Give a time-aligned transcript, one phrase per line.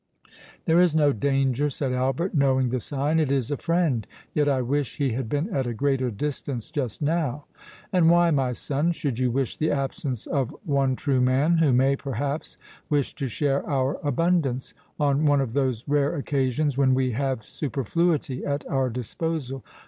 [0.65, 5.11] "There is no danger," said Albert, knowing the sign—"it is a friend;—yet I wish he
[5.11, 7.45] had been at a greater distance just now."
[7.93, 11.95] "And why, my son, should you wish the absence of one true man, who may,
[11.95, 12.57] perhaps,
[12.89, 18.43] wish to share our abundance, on one of those rare occasions when we have superfluity
[18.43, 19.63] at our disposal?